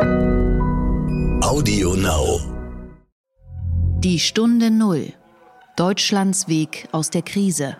[0.00, 2.40] Audio Now.
[3.98, 5.12] Die Stunde Null.
[5.76, 7.76] Deutschlands Weg aus der Krise.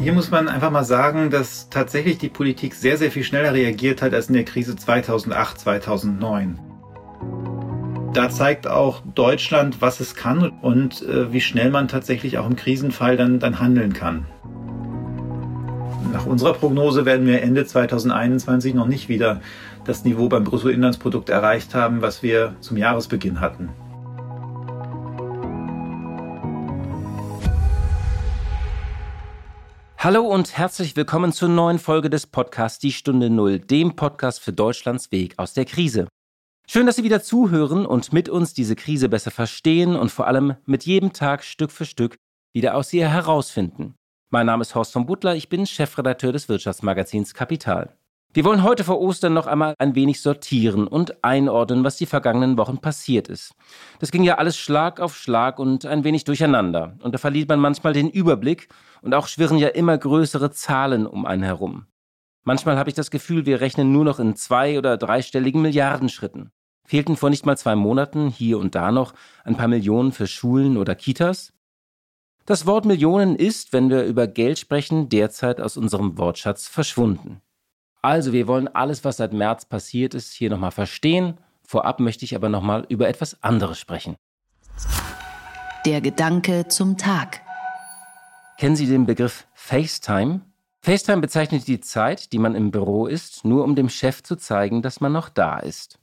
[0.00, 4.00] Hier muss man einfach mal sagen, dass tatsächlich die Politik sehr, sehr viel schneller reagiert
[4.00, 6.58] hat als in der Krise 2008, 2009.
[8.14, 12.56] Da zeigt auch Deutschland, was es kann und äh, wie schnell man tatsächlich auch im
[12.56, 14.24] Krisenfall dann, dann handeln kann.
[16.12, 19.42] Nach unserer Prognose werden wir Ende 2021 noch nicht wieder
[19.84, 23.68] das Niveau beim Bruttoinlandsprodukt erreicht haben, was wir zum Jahresbeginn hatten.
[29.98, 34.52] Hallo und herzlich willkommen zur neuen Folge des Podcasts Die Stunde Null, dem Podcast für
[34.54, 36.08] Deutschlands Weg aus der Krise.
[36.66, 40.54] Schön, dass Sie wieder zuhören und mit uns diese Krise besser verstehen und vor allem
[40.64, 42.16] mit jedem Tag Stück für Stück
[42.54, 43.97] wieder aus ihr herausfinden.
[44.30, 47.96] Mein Name ist Horst von Butler, ich bin Chefredakteur des Wirtschaftsmagazins Kapital.
[48.34, 52.58] Wir wollen heute vor Ostern noch einmal ein wenig sortieren und einordnen, was die vergangenen
[52.58, 53.54] Wochen passiert ist.
[54.00, 56.98] Das ging ja alles Schlag auf Schlag und ein wenig durcheinander.
[57.02, 58.68] Und da verliert man manchmal den Überblick
[59.00, 61.86] und auch schwirren ja immer größere Zahlen um einen herum.
[62.44, 66.50] Manchmal habe ich das Gefühl, wir rechnen nur noch in zwei- oder dreistelligen Milliardenschritten.
[66.84, 70.76] Fehlten vor nicht mal zwei Monaten hier und da noch ein paar Millionen für Schulen
[70.76, 71.54] oder Kitas?
[72.48, 77.42] Das Wort Millionen ist, wenn wir über Geld sprechen, derzeit aus unserem Wortschatz verschwunden.
[78.00, 81.36] Also, wir wollen alles, was seit März passiert ist, hier nochmal verstehen.
[81.62, 84.16] Vorab möchte ich aber nochmal über etwas anderes sprechen.
[85.84, 87.42] Der Gedanke zum Tag.
[88.56, 90.40] Kennen Sie den Begriff FaceTime?
[90.80, 94.80] FaceTime bezeichnet die Zeit, die man im Büro ist, nur um dem Chef zu zeigen,
[94.80, 95.98] dass man noch da ist.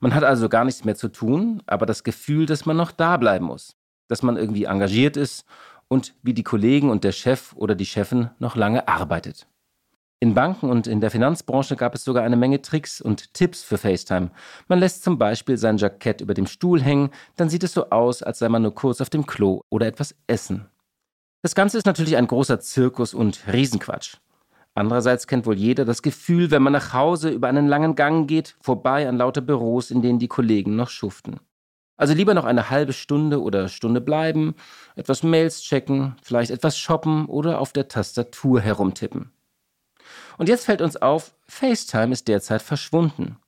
[0.00, 3.16] Man hat also gar nichts mehr zu tun, aber das Gefühl, dass man noch da
[3.16, 3.76] bleiben muss,
[4.08, 5.46] dass man irgendwie engagiert ist
[5.88, 9.46] und wie die Kollegen und der Chef oder die Chefin noch lange arbeitet.
[10.18, 13.76] In Banken und in der Finanzbranche gab es sogar eine Menge Tricks und Tipps für
[13.76, 14.30] FaceTime.
[14.66, 18.22] Man lässt zum Beispiel sein Jackett über dem Stuhl hängen, dann sieht es so aus,
[18.22, 20.66] als sei man nur kurz auf dem Klo oder etwas essen.
[21.42, 24.16] Das Ganze ist natürlich ein großer Zirkus und Riesenquatsch.
[24.74, 28.56] Andererseits kennt wohl jeder das Gefühl, wenn man nach Hause über einen langen Gang geht,
[28.60, 31.40] vorbei an lauter Büros, in denen die Kollegen noch schuften.
[31.96, 34.54] Also lieber noch eine halbe Stunde oder Stunde bleiben,
[34.96, 39.32] etwas Mails checken, vielleicht etwas shoppen oder auf der Tastatur herumtippen.
[40.38, 43.38] Und jetzt fällt uns auf, FaceTime ist derzeit verschwunden.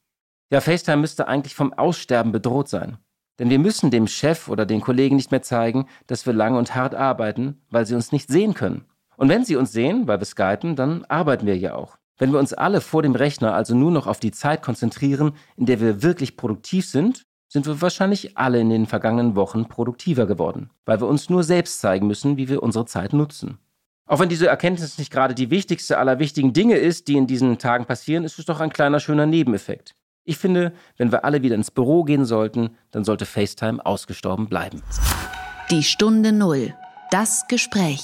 [0.50, 2.96] Ja, FaceTime müsste eigentlich vom Aussterben bedroht sein.
[3.38, 6.74] Denn wir müssen dem Chef oder den Kollegen nicht mehr zeigen, dass wir lang und
[6.74, 8.86] hart arbeiten, weil sie uns nicht sehen können.
[9.16, 11.98] Und wenn sie uns sehen, weil wir skypen, dann arbeiten wir ja auch.
[12.16, 15.66] Wenn wir uns alle vor dem Rechner also nur noch auf die Zeit konzentrieren, in
[15.66, 20.70] der wir wirklich produktiv sind, sind wir wahrscheinlich alle in den vergangenen Wochen produktiver geworden,
[20.84, 23.58] weil wir uns nur selbst zeigen müssen, wie wir unsere Zeit nutzen.
[24.06, 27.58] Auch wenn diese Erkenntnis nicht gerade die wichtigste aller wichtigen Dinge ist, die in diesen
[27.58, 29.94] Tagen passieren, ist es doch ein kleiner schöner Nebeneffekt.
[30.24, 34.82] Ich finde, wenn wir alle wieder ins Büro gehen sollten, dann sollte FaceTime ausgestorben bleiben.
[35.70, 36.74] Die Stunde Null.
[37.10, 38.02] Das Gespräch.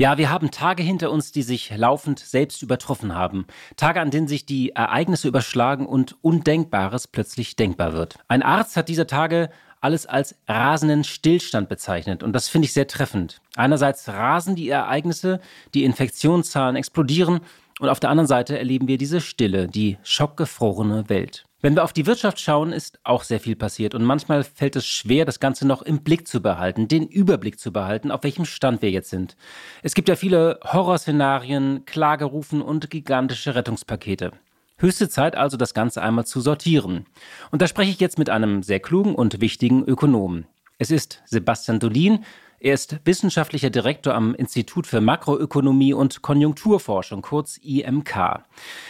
[0.00, 3.44] Ja, wir haben Tage hinter uns, die sich laufend selbst übertroffen haben.
[3.76, 8.16] Tage, an denen sich die Ereignisse überschlagen und Undenkbares plötzlich denkbar wird.
[8.26, 9.50] Ein Arzt hat dieser Tage
[9.82, 12.22] alles als rasenden Stillstand bezeichnet.
[12.22, 13.42] Und das finde ich sehr treffend.
[13.56, 15.38] Einerseits rasen die Ereignisse,
[15.74, 17.40] die Infektionszahlen explodieren
[17.78, 21.44] und auf der anderen Seite erleben wir diese stille, die schockgefrorene Welt.
[21.62, 24.86] Wenn wir auf die Wirtschaft schauen, ist auch sehr viel passiert und manchmal fällt es
[24.86, 28.80] schwer, das Ganze noch im Blick zu behalten, den Überblick zu behalten, auf welchem Stand
[28.80, 29.36] wir jetzt sind.
[29.82, 34.32] Es gibt ja viele Horrorszenarien, Klagerufen und gigantische Rettungspakete.
[34.78, 37.04] Höchste Zeit also, das Ganze einmal zu sortieren.
[37.50, 40.46] Und da spreche ich jetzt mit einem sehr klugen und wichtigen Ökonomen.
[40.78, 42.24] Es ist Sebastian Dolin.
[42.62, 48.14] Er ist wissenschaftlicher Direktor am Institut für Makroökonomie und Konjunkturforschung, kurz IMK.
[48.14, 48.44] Er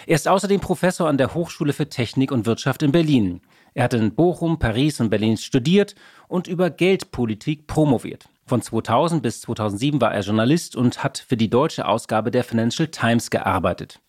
[0.06, 3.42] ist außerdem Professor an der Hochschule für Technik und Wirtschaft in Berlin.
[3.75, 5.94] Er hat in Bochum, Paris und Berlin studiert
[6.26, 8.28] und über Geldpolitik promoviert.
[8.44, 12.88] Von 2000 bis 2007 war er Journalist und hat für die deutsche Ausgabe der Financial
[12.88, 14.00] Times gearbeitet.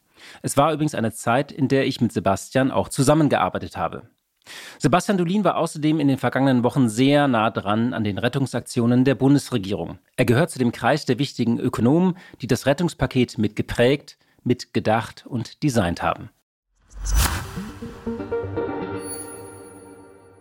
[0.41, 4.09] Es war übrigens eine Zeit, in der ich mit Sebastian auch zusammengearbeitet habe.
[4.79, 9.15] Sebastian Dolin war außerdem in den vergangenen Wochen sehr nah dran an den Rettungsaktionen der
[9.15, 9.99] Bundesregierung.
[10.17, 16.01] Er gehört zu dem Kreis der wichtigen Ökonomen, die das Rettungspaket mitgeprägt, mitgedacht und designt
[16.01, 16.29] haben.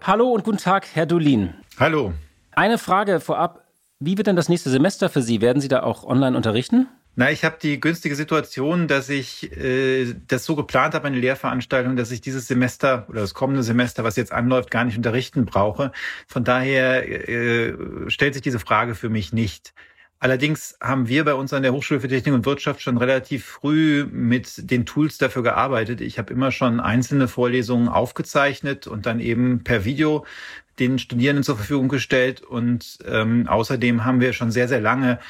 [0.02, 1.54] Hallo und guten Tag, Herr Dolin.
[1.78, 2.12] Hallo.
[2.52, 3.66] Eine Frage vorab.
[3.98, 5.40] Wie wird denn das nächste Semester für Sie?
[5.40, 6.88] Werden Sie da auch online unterrichten?
[7.16, 11.96] Na, ich habe die günstige Situation, dass ich äh, das so geplant habe, eine Lehrveranstaltung,
[11.96, 15.92] dass ich dieses Semester oder das kommende Semester, was jetzt anläuft, gar nicht unterrichten brauche.
[16.28, 17.74] Von daher äh,
[18.08, 19.74] stellt sich diese Frage für mich nicht.
[20.20, 24.06] Allerdings haben wir bei uns an der Hochschule für Technik und Wirtschaft schon relativ früh
[24.10, 26.02] mit den Tools dafür gearbeitet.
[26.02, 30.26] Ich habe immer schon einzelne Vorlesungen aufgezeichnet und dann eben per Video
[30.78, 32.42] den Studierenden zur Verfügung gestellt.
[32.42, 35.20] Und ähm, außerdem haben wir schon sehr, sehr lange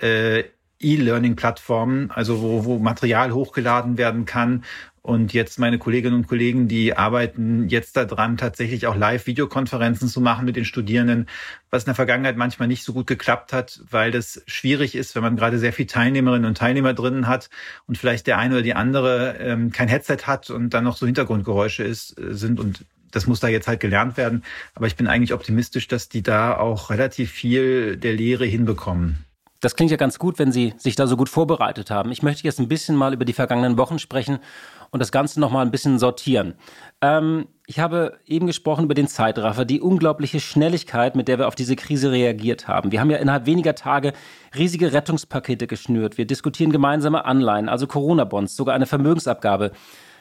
[0.00, 0.44] äh,
[0.80, 4.64] E-Learning-Plattformen, also wo, wo Material hochgeladen werden kann.
[5.02, 10.44] Und jetzt meine Kolleginnen und Kollegen, die arbeiten jetzt daran, tatsächlich auch Live-Videokonferenzen zu machen
[10.44, 11.28] mit den Studierenden,
[11.70, 15.22] was in der Vergangenheit manchmal nicht so gut geklappt hat, weil das schwierig ist, wenn
[15.22, 17.48] man gerade sehr viel Teilnehmerinnen und Teilnehmer drinnen hat
[17.86, 21.06] und vielleicht der eine oder die andere ähm, kein Headset hat und dann noch so
[21.06, 24.44] Hintergrundgeräusche ist, äh, sind und das muss da jetzt halt gelernt werden.
[24.74, 29.24] Aber ich bin eigentlich optimistisch, dass die da auch relativ viel der Lehre hinbekommen.
[29.60, 32.12] Das klingt ja ganz gut, wenn Sie sich da so gut vorbereitet haben.
[32.12, 34.38] Ich möchte jetzt ein bisschen mal über die vergangenen Wochen sprechen
[34.90, 36.54] und das Ganze noch mal ein bisschen sortieren.
[37.00, 41.56] Ähm, ich habe eben gesprochen über den Zeitraffer, die unglaubliche Schnelligkeit, mit der wir auf
[41.56, 42.92] diese Krise reagiert haben.
[42.92, 44.12] Wir haben ja innerhalb weniger Tage
[44.56, 46.18] riesige Rettungspakete geschnürt.
[46.18, 49.72] Wir diskutieren gemeinsame Anleihen, also Corona-Bonds, sogar eine Vermögensabgabe.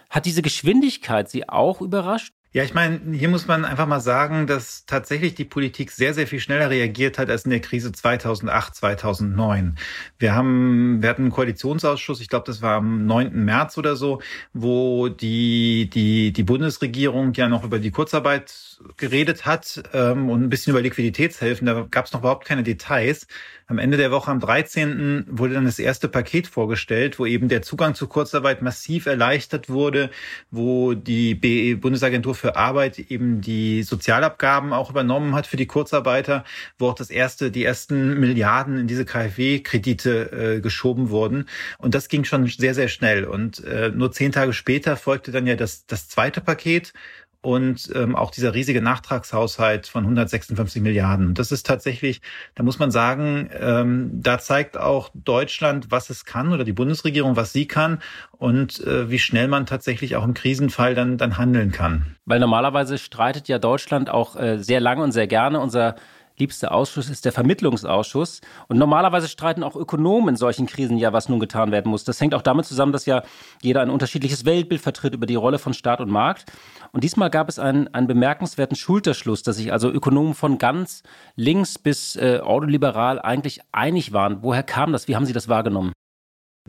[0.10, 2.34] Hat diese Geschwindigkeit Sie auch überrascht?
[2.54, 6.28] Ja, ich meine, hier muss man einfach mal sagen, dass tatsächlich die Politik sehr, sehr
[6.28, 9.76] viel schneller reagiert hat als in der Krise 2008, 2009.
[10.18, 13.44] Wir haben, wir hatten einen Koalitionsausschuss, ich glaube, das war am 9.
[13.44, 14.22] März oder so,
[14.54, 20.50] wo die, die, die Bundesregierung ja noch über die Kurzarbeit geredet hat ähm, und ein
[20.50, 21.66] bisschen über Liquiditätshilfen.
[21.68, 23.28] Da gab es noch überhaupt keine Details.
[23.70, 25.26] Am Ende der Woche am 13.
[25.30, 30.10] wurde dann das erste Paket vorgestellt, wo eben der Zugang zur Kurzarbeit massiv erleichtert wurde,
[30.52, 31.36] wo die
[31.76, 36.44] Bundesagentur für Arbeit eben die Sozialabgaben auch übernommen hat für die Kurzarbeiter,
[36.78, 41.48] wo auch das erste, die ersten Milliarden in diese KfW-Kredite äh, geschoben wurden.
[41.78, 43.26] Und das ging schon sehr, sehr schnell.
[43.26, 46.94] Und äh, nur zehn Tage später folgte dann ja das, das zweite Paket
[47.42, 51.34] und ähm, auch dieser riesige Nachtragshaushalt von 156 Milliarden.
[51.34, 52.22] Das ist tatsächlich,
[52.56, 57.36] da muss man sagen, ähm, da zeigt auch Deutschland, was es kann oder die Bundesregierung,
[57.36, 58.00] was sie kann
[58.32, 62.16] und äh, wie schnell man tatsächlich auch im Krisenfall dann, dann handeln kann.
[62.26, 65.96] Weil normalerweise streitet ja Deutschland auch äh, sehr lange und sehr gerne unser
[66.38, 68.42] liebster Ausschuss ist der Vermittlungsausschuss.
[68.68, 72.04] Und normalerweise streiten auch Ökonomen in solchen Krisen ja, was nun getan werden muss.
[72.04, 73.24] Das hängt auch damit zusammen, dass ja
[73.62, 76.46] jeder ein unterschiedliches Weltbild vertritt über die Rolle von Staat und Markt.
[76.92, 81.04] Und diesmal gab es einen, einen bemerkenswerten Schulterschluss, dass sich also Ökonomen von ganz
[81.36, 84.44] links bis äh, ordoliberal eigentlich einig waren.
[84.44, 85.08] Woher kam das?
[85.08, 85.94] Wie haben Sie das wahrgenommen?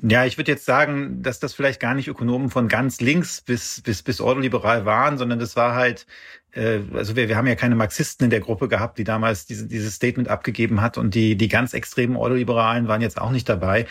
[0.03, 3.81] Ja, ich würde jetzt sagen, dass das vielleicht gar nicht Ökonomen von ganz links bis
[3.81, 6.07] bis bis ordoliberal waren, sondern das war halt
[6.53, 9.67] äh, also wir, wir haben ja keine Marxisten in der Gruppe gehabt, die damals diese,
[9.67, 13.87] dieses Statement abgegeben hat und die, die ganz extremen Ordoliberalen waren jetzt auch nicht dabei.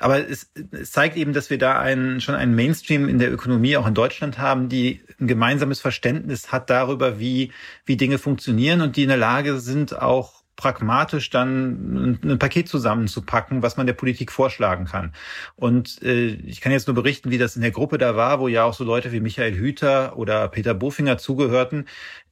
[0.00, 3.76] Aber es, es zeigt eben, dass wir da einen, schon einen Mainstream in der Ökonomie
[3.76, 7.52] auch in Deutschland haben, die ein gemeinsames Verständnis hat darüber, wie,
[7.84, 13.62] wie Dinge funktionieren und die in der Lage sind, auch pragmatisch dann ein, Paket zusammenzupacken,
[13.62, 15.12] was man der Politik vorschlagen kann.
[15.54, 18.48] Und äh, ich kann jetzt nur berichten, wie das in der Gruppe da war, wo
[18.48, 21.86] ja auch so Leute wie Michael Hüter oder Peter Bofinger zugehörten.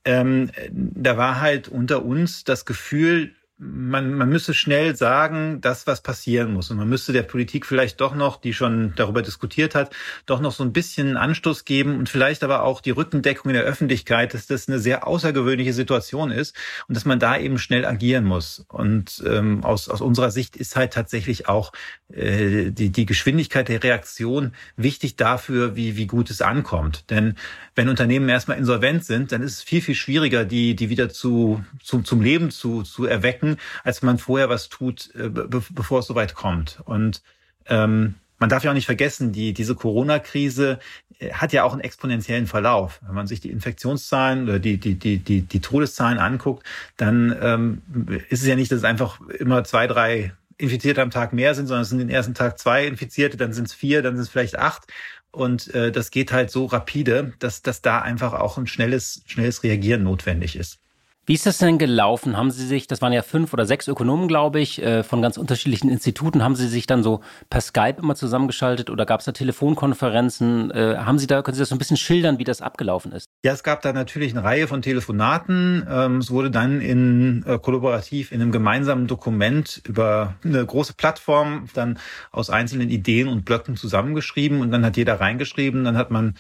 [0.05, 3.35] Ähm, da war halt unter uns das Gefühl,
[3.73, 6.71] man, man müsse schnell sagen, das, was passieren muss.
[6.71, 9.95] Und man müsste der Politik vielleicht doch noch, die schon darüber diskutiert hat,
[10.27, 13.65] doch noch so ein bisschen Anstoß geben und vielleicht aber auch die Rückendeckung in der
[13.65, 16.55] Öffentlichkeit, dass das eine sehr außergewöhnliche Situation ist
[16.89, 18.65] und dass man da eben schnell agieren muss.
[18.69, 21.73] Und ähm, aus, aus unserer Sicht ist halt tatsächlich auch
[22.13, 27.11] äh, die, die Geschwindigkeit der Reaktion wichtig dafür, wie, wie gut es ankommt.
[27.11, 27.35] Denn
[27.75, 31.65] wenn Unternehmen erstmal insolvent sind, dann ist es viel, viel schwieriger, die, die wieder zu,
[31.83, 36.07] zu, zum Leben zu, zu erwecken als man vorher was tut, äh, be bevor es
[36.07, 36.81] soweit kommt.
[36.85, 37.23] Und
[37.67, 40.79] ähm, man darf ja auch nicht vergessen, die, diese Corona-Krise
[41.19, 43.01] äh, hat ja auch einen exponentiellen Verlauf.
[43.07, 47.83] Wenn man sich die Infektionszahlen oder die, die, die, die, die Todeszahlen anguckt, dann ähm,
[48.29, 51.67] ist es ja nicht, dass es einfach immer zwei, drei Infizierte am Tag mehr sind,
[51.67, 54.29] sondern es sind den ersten Tag zwei Infizierte, dann sind es vier, dann sind es
[54.29, 54.85] vielleicht acht.
[55.31, 59.65] Und äh, das geht halt so rapide, dass, dass da einfach auch ein schnelles, schnelles
[59.65, 60.79] Reagieren notwendig ist.
[61.27, 62.37] Wie ist das denn gelaufen?
[62.37, 65.39] Haben Sie sich, das waren ja fünf oder sechs Ökonomen, glaube ich, äh, von ganz
[65.39, 69.33] unterschiedlichen Instituten, haben Sie sich dann so per Skype immer zusammengeschaltet oder gab es da
[69.33, 70.71] Telefonkonferenzen?
[70.71, 73.25] Äh, haben Sie da, können Sie das so ein bisschen schildern, wie das abgelaufen ist?
[73.43, 75.87] Ja, es gab da natürlich eine Reihe von Telefonaten.
[75.89, 81.69] Ähm, es wurde dann in äh, kollaborativ in einem gemeinsamen Dokument über eine große Plattform
[81.73, 81.99] dann
[82.33, 86.35] aus einzelnen Ideen und Blöcken zusammengeschrieben und dann hat jeder reingeschrieben, dann hat man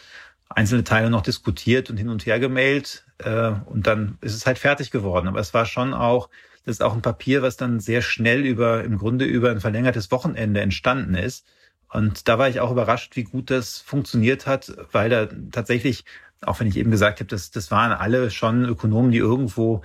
[0.48, 4.58] einzelne Teile noch diskutiert und hin und her gemailt äh, und dann ist es halt
[4.58, 5.28] fertig geworden.
[5.28, 6.28] Aber es war schon auch,
[6.64, 10.10] das ist auch ein Papier, was dann sehr schnell über, im Grunde über ein verlängertes
[10.10, 11.46] Wochenende entstanden ist.
[11.90, 16.04] Und da war ich auch überrascht, wie gut das funktioniert hat, weil da tatsächlich,
[16.40, 19.82] auch wenn ich eben gesagt habe, das, das waren alle schon Ökonomen, die irgendwo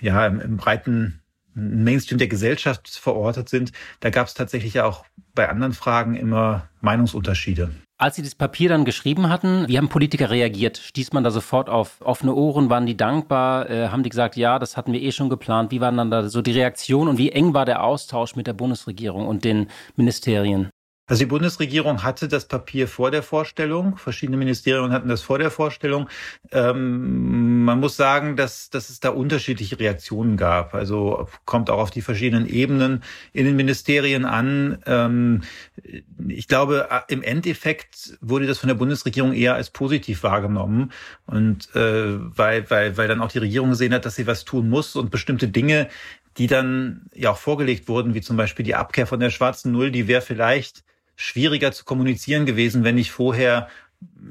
[0.00, 1.20] ja im, im breiten
[1.54, 5.04] Mainstream der Gesellschaft verortet sind, da gab es tatsächlich auch
[5.34, 7.70] bei anderen Fragen immer Meinungsunterschiede.
[8.00, 10.78] Als Sie das Papier dann geschrieben hatten, wie haben Politiker reagiert?
[10.78, 12.70] Stieß man da sofort auf offene Ohren?
[12.70, 13.68] Waren die dankbar?
[13.68, 15.70] Äh, haben die gesagt, ja, das hatten wir eh schon geplant?
[15.70, 18.54] Wie waren dann da so die Reaktionen und wie eng war der Austausch mit der
[18.54, 20.70] Bundesregierung und den Ministerien?
[21.10, 25.50] Also die Bundesregierung hatte das Papier vor der Vorstellung, verschiedene Ministerien hatten das vor der
[25.50, 26.08] Vorstellung.
[26.52, 30.72] Ähm, man muss sagen, dass, dass es da unterschiedliche Reaktionen gab.
[30.72, 33.02] Also kommt auch auf die verschiedenen Ebenen
[33.32, 34.78] in den Ministerien an.
[34.86, 35.42] Ähm,
[36.28, 40.92] ich glaube, im Endeffekt wurde das von der Bundesregierung eher als positiv wahrgenommen.
[41.26, 44.70] Und äh, weil, weil, weil dann auch die Regierung gesehen hat, dass sie was tun
[44.70, 45.88] muss und bestimmte Dinge,
[46.38, 49.90] die dann ja auch vorgelegt wurden, wie zum Beispiel die Abkehr von der schwarzen Null,
[49.90, 50.84] die wäre vielleicht
[51.20, 53.68] schwieriger zu kommunizieren gewesen, wenn nicht vorher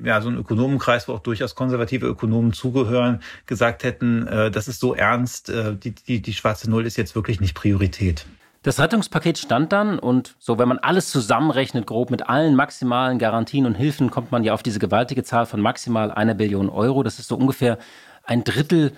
[0.03, 4.79] ja, so ein Ökonomenkreis, wo auch durchaus konservative Ökonomen zugehören, gesagt hätten, äh, das ist
[4.79, 8.25] so ernst, äh, die, die, die schwarze Null ist jetzt wirklich nicht Priorität.
[8.63, 13.67] Das Rettungspaket stand dann und so, wenn man alles zusammenrechnet, grob mit allen maximalen Garantien
[13.67, 17.03] und Hilfen, kommt man ja auf diese gewaltige Zahl von maximal einer Billion Euro.
[17.03, 17.77] Das ist so ungefähr
[18.24, 18.93] ein Drittel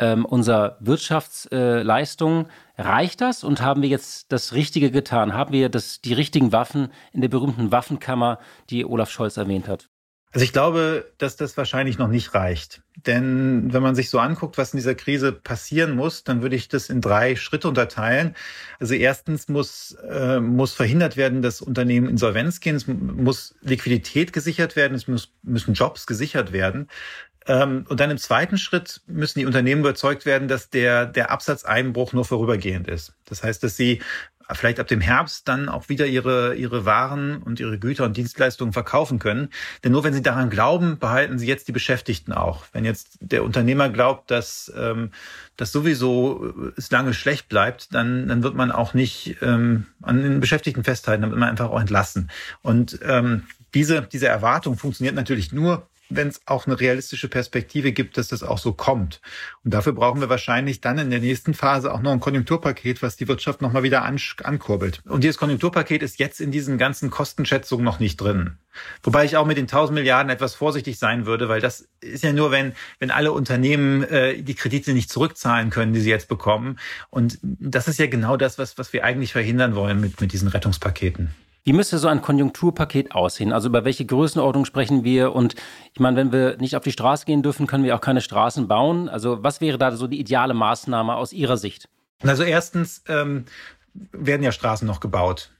[0.00, 2.46] ähm, unserer Wirtschaftsleistung.
[2.46, 2.48] Äh,
[2.78, 5.32] Reicht das und haben wir jetzt das Richtige getan?
[5.32, 8.38] Haben wir das, die richtigen Waffen in der berühmten Waffenkammer,
[8.68, 9.88] die Olaf Scholz erwähnt hat?
[10.32, 12.82] Also ich glaube, dass das wahrscheinlich noch nicht reicht.
[13.06, 16.68] Denn wenn man sich so anguckt, was in dieser Krise passieren muss, dann würde ich
[16.68, 18.34] das in drei Schritte unterteilen.
[18.78, 22.76] Also erstens muss, äh, muss verhindert werden, dass Unternehmen insolvenz gehen.
[22.76, 24.94] Es muss Liquidität gesichert werden.
[24.94, 26.88] Es muss, müssen Jobs gesichert werden.
[27.46, 32.12] Ähm, und dann im zweiten Schritt müssen die Unternehmen überzeugt werden, dass der, der Absatzeinbruch
[32.12, 33.14] nur vorübergehend ist.
[33.24, 34.00] Das heißt, dass sie
[34.52, 38.72] vielleicht ab dem Herbst dann auch wieder ihre, ihre Waren und ihre Güter und Dienstleistungen
[38.72, 39.48] verkaufen können.
[39.82, 42.64] Denn nur wenn sie daran glauben, behalten sie jetzt die Beschäftigten auch.
[42.72, 45.10] Wenn jetzt der Unternehmer glaubt, dass, ähm,
[45.56, 50.40] dass sowieso es lange schlecht bleibt, dann, dann wird man auch nicht ähm, an den
[50.40, 52.30] Beschäftigten festhalten, dann wird man einfach auch entlassen.
[52.62, 58.16] Und ähm, diese, diese Erwartung funktioniert natürlich nur, wenn es auch eine realistische Perspektive gibt,
[58.16, 59.20] dass das auch so kommt.
[59.64, 63.16] Und dafür brauchen wir wahrscheinlich dann in der nächsten Phase auch noch ein Konjunkturpaket, was
[63.16, 65.00] die Wirtschaft nochmal wieder ankurbelt.
[65.04, 68.58] Und dieses Konjunkturpaket ist jetzt in diesen ganzen Kostenschätzungen noch nicht drin.
[69.02, 72.32] Wobei ich auch mit den 1000 Milliarden etwas vorsichtig sein würde, weil das ist ja
[72.32, 76.78] nur, wenn, wenn alle Unternehmen äh, die Kredite nicht zurückzahlen können, die sie jetzt bekommen.
[77.10, 80.48] Und das ist ja genau das, was, was wir eigentlich verhindern wollen mit, mit diesen
[80.48, 81.34] Rettungspaketen.
[81.66, 83.52] Wie müsste so ein Konjunkturpaket aussehen?
[83.52, 85.34] Also über welche Größenordnung sprechen wir?
[85.34, 85.56] Und
[85.92, 88.68] ich meine, wenn wir nicht auf die Straße gehen dürfen, können wir auch keine Straßen
[88.68, 89.08] bauen.
[89.08, 91.88] Also was wäre da so die ideale Maßnahme aus Ihrer Sicht?
[92.22, 93.46] Also erstens ähm,
[94.12, 95.50] werden ja Straßen noch gebaut.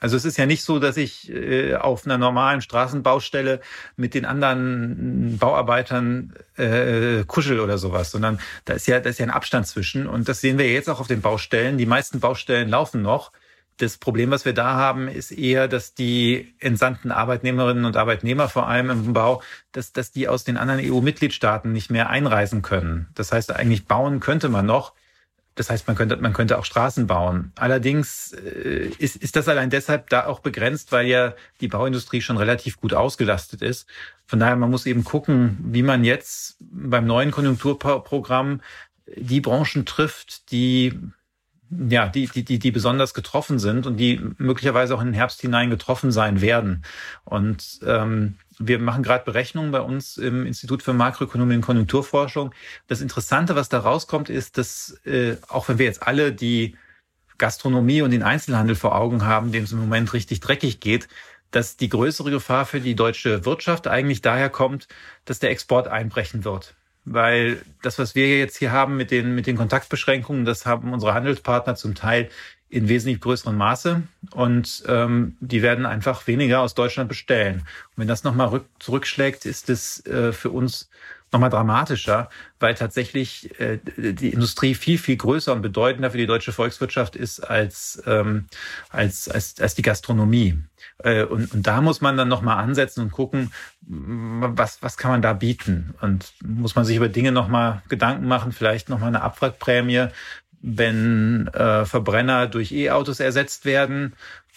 [0.00, 3.60] Also es ist ja nicht so, dass ich äh, auf einer normalen Straßenbaustelle
[3.94, 9.26] mit den anderen Bauarbeitern äh, kuschel oder sowas, sondern da ist ja da ist ja
[9.26, 11.78] ein Abstand zwischen und das sehen wir jetzt auch auf den Baustellen.
[11.78, 13.30] Die meisten Baustellen laufen noch.
[13.78, 18.68] Das Problem, was wir da haben, ist eher, dass die entsandten Arbeitnehmerinnen und Arbeitnehmer vor
[18.68, 23.08] allem im Bau, dass, dass die aus den anderen EU-Mitgliedstaaten nicht mehr einreisen können.
[23.14, 24.92] Das heißt, eigentlich bauen könnte man noch.
[25.56, 27.52] Das heißt, man könnte, man könnte auch Straßen bauen.
[27.56, 32.36] Allerdings äh, ist, ist das allein deshalb da auch begrenzt, weil ja die Bauindustrie schon
[32.36, 33.88] relativ gut ausgelastet ist.
[34.26, 38.60] Von daher, man muss eben gucken, wie man jetzt beim neuen Konjunkturprogramm
[39.16, 40.98] die Branchen trifft, die
[41.70, 45.40] ja, die, die, die, die besonders getroffen sind und die möglicherweise auch in den Herbst
[45.40, 46.84] hinein getroffen sein werden.
[47.24, 52.54] Und ähm, wir machen gerade Berechnungen bei uns im Institut für Makroökonomie und Konjunkturforschung.
[52.86, 56.76] Das Interessante, was da rauskommt, ist, dass äh, auch wenn wir jetzt alle die
[57.38, 61.08] Gastronomie und den Einzelhandel vor Augen haben, dem es im Moment richtig dreckig geht,
[61.50, 64.86] dass die größere Gefahr für die deutsche Wirtschaft eigentlich daher kommt,
[65.24, 69.46] dass der Export einbrechen wird weil das, was wir jetzt hier haben mit den, mit
[69.46, 72.30] den Kontaktbeschränkungen, das haben unsere Handelspartner zum Teil
[72.68, 77.58] in wesentlich größerem Maße und ähm, die werden einfach weniger aus Deutschland bestellen.
[77.58, 80.88] Und wenn das nochmal zurückschlägt, ist es äh, für uns
[81.34, 86.52] nochmal dramatischer, weil tatsächlich äh, die Industrie viel, viel größer und bedeutender für die deutsche
[86.52, 88.46] Volkswirtschaft ist als, ähm,
[88.88, 90.58] als, als, als die Gastronomie.
[90.98, 95.22] Äh, und, und da muss man dann nochmal ansetzen und gucken, was, was kann man
[95.22, 95.94] da bieten?
[96.00, 100.06] Und muss man sich über Dinge nochmal Gedanken machen, vielleicht nochmal eine Abwrackprämie,
[100.66, 104.14] wenn äh, Verbrenner durch E-Autos ersetzt werden,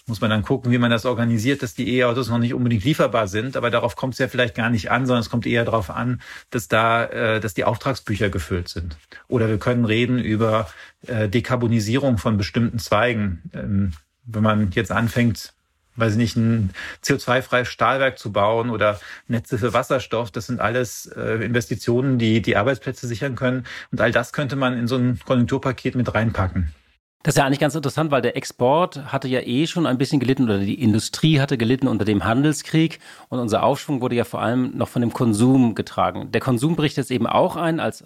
[0.08, 3.28] muss man dann gucken, wie man das organisiert, dass die E-Autos noch nicht unbedingt lieferbar
[3.28, 3.58] sind.
[3.58, 6.22] Aber darauf kommt es ja vielleicht gar nicht an, sondern es kommt eher darauf an,
[6.50, 8.98] dass da, äh, dass die Auftragsbücher gefüllt sind.
[9.28, 10.70] Oder wir können reden über
[11.06, 13.44] äh, Dekarbonisierung von bestimmten Zweigen.
[13.54, 13.94] Ähm,
[14.26, 15.54] wenn man jetzt anfängt,
[15.98, 16.72] weiß ich nicht, ein
[17.04, 20.32] CO2-freies Stahlwerk zu bauen oder Netze für Wasserstoff.
[20.32, 23.66] Das sind alles äh, Investitionen, die die Arbeitsplätze sichern können.
[23.92, 26.72] Und all das könnte man in so ein Konjunkturpaket mit reinpacken.
[27.24, 30.20] Das ist ja eigentlich ganz interessant, weil der Export hatte ja eh schon ein bisschen
[30.20, 34.42] gelitten oder die Industrie hatte gelitten unter dem Handelskrieg und unser Aufschwung wurde ja vor
[34.42, 36.32] allem noch von dem Konsum getragen.
[36.32, 38.04] Der Konsum bricht jetzt eben auch ein als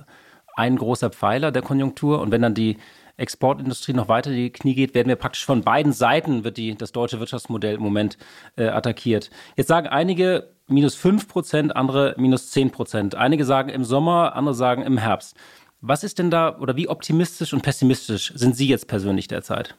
[0.55, 2.77] ein großer Pfeiler der Konjunktur und wenn dann die
[3.17, 6.75] Exportindustrie noch weiter in die Knie geht, werden wir praktisch von beiden Seiten wird die,
[6.75, 8.17] das deutsche Wirtschaftsmodell im Moment
[8.55, 9.29] äh, attackiert.
[9.55, 13.15] Jetzt sagen einige minus 5 Prozent, andere minus 10 Prozent.
[13.15, 15.35] Einige sagen im Sommer, andere sagen im Herbst.
[15.81, 19.75] Was ist denn da oder wie optimistisch und pessimistisch sind Sie jetzt persönlich derzeit?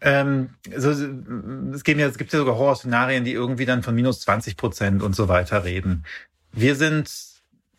[0.00, 4.20] Ähm, also, es, gibt ja, es gibt ja sogar Horrorszenarien, die irgendwie dann von minus
[4.20, 6.04] 20 Prozent und so weiter reden.
[6.52, 7.10] Wir sind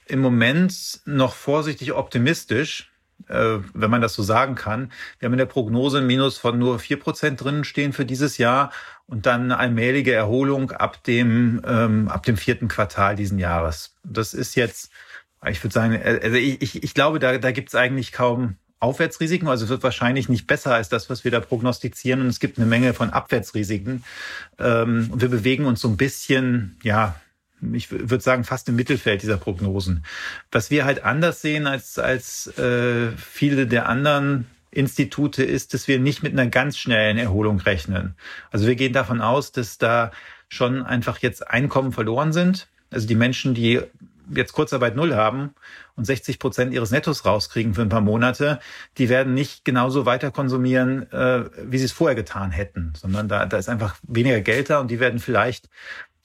[0.06, 2.92] im Moment noch vorsichtig optimistisch,
[3.28, 4.92] äh, wenn man das so sagen kann.
[5.20, 8.38] Wir haben in der Prognose ein Minus von nur vier Prozent drinnen stehen für dieses
[8.38, 8.72] Jahr
[9.06, 13.96] und dann eine allmählige Erholung ab dem, ähm, ab dem vierten Quartal diesen Jahres.
[14.04, 14.92] Das ist jetzt
[15.50, 18.56] ich würde sagen, äh, also ich, ich, ich glaube, da, da gibt es eigentlich kaum
[18.80, 19.48] Aufwärtsrisiken.
[19.48, 22.22] Also es wird wahrscheinlich nicht besser als das, was wir da prognostizieren.
[22.22, 24.04] Und es gibt eine Menge von Abwärtsrisiken.
[24.60, 27.16] Ähm, wir bewegen uns so ein bisschen, ja,
[27.72, 30.04] ich würde sagen, fast im Mittelfeld dieser Prognosen.
[30.52, 36.00] Was wir halt anders sehen als, als äh, viele der anderen Institute ist, dass wir
[36.00, 38.16] nicht mit einer ganz schnellen Erholung rechnen.
[38.52, 40.12] Also wir gehen davon aus, dass da
[40.50, 42.68] schon einfach jetzt Einkommen verloren sind.
[42.92, 43.82] Also die Menschen, die
[44.38, 45.54] jetzt Kurzarbeit null haben
[45.96, 48.60] und 60 Prozent ihres Nettos rauskriegen für ein paar Monate,
[48.98, 53.46] die werden nicht genauso weiter konsumieren, äh, wie sie es vorher getan hätten, sondern da,
[53.46, 55.70] da ist einfach weniger Geld da und die werden vielleicht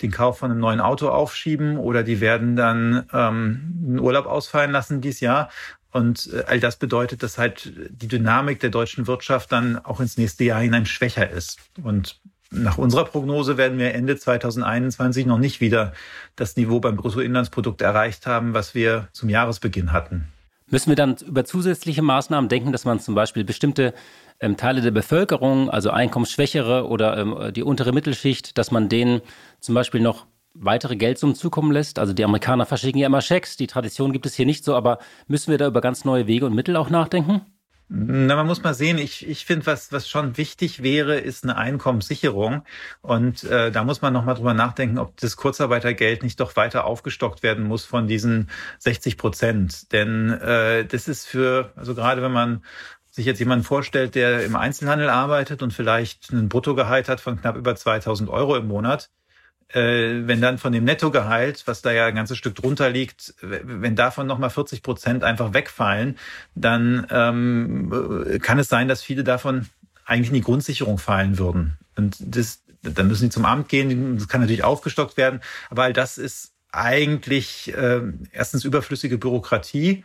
[0.03, 4.71] den Kauf von einem neuen Auto aufschieben oder die werden dann ähm, einen Urlaub ausfallen
[4.71, 5.51] lassen dieses Jahr.
[5.91, 10.17] Und äh, all das bedeutet, dass halt die Dynamik der deutschen Wirtschaft dann auch ins
[10.17, 11.59] nächste Jahr hinein schwächer ist.
[11.83, 15.93] Und nach unserer Prognose werden wir Ende 2021 noch nicht wieder
[16.37, 20.29] das Niveau beim Bruttoinlandsprodukt erreicht haben, was wir zum Jahresbeginn hatten.
[20.71, 23.95] Müssen wir dann über zusätzliche Maßnahmen denken, dass man zum Beispiel bestimmte
[24.41, 29.23] ähm, Teile der Bevölkerung, also Einkommensschwächere oder ähm, die untere Mittelschicht, dass man denen
[29.61, 31.99] zum Beispiel noch weitere Geldsummen zukommen lässt?
[31.99, 34.99] Also die Amerikaner verschicken ja immer Schecks, die Tradition gibt es hier nicht so, aber
[35.27, 37.43] müssen wir da über ganz neue Wege und Mittel auch nachdenken?
[37.91, 41.57] Na, man muss mal sehen, ich, ich finde, was, was schon wichtig wäre, ist eine
[41.57, 42.63] Einkommenssicherung.
[43.01, 47.43] Und äh, da muss man nochmal drüber nachdenken, ob das Kurzarbeitergeld nicht doch weiter aufgestockt
[47.43, 49.91] werden muss von diesen 60 Prozent.
[49.93, 52.63] Denn äh, das ist für, also gerade wenn man
[53.11, 57.57] sich jetzt jemanden vorstellt, der im Einzelhandel arbeitet und vielleicht einen Bruttogehalt hat von knapp
[57.57, 59.11] über 2000 Euro im Monat,
[59.75, 64.27] wenn dann von dem Nettogehalt, was da ja ein ganzes Stück drunter liegt, wenn davon
[64.27, 66.19] nochmal 40 Prozent einfach wegfallen,
[66.55, 69.67] dann ähm, äh, kann es sein, dass viele davon
[70.07, 71.77] eigentlich in die Grundsicherung fallen würden.
[71.97, 75.93] Und das, dann müssen die zum Amt gehen, das kann natürlich aufgestockt werden, aber all
[75.93, 78.01] das ist eigentlich äh,
[78.33, 80.05] erstens überflüssige Bürokratie